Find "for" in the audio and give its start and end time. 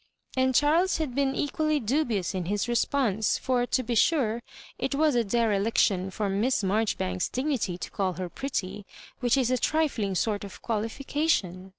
3.37-3.67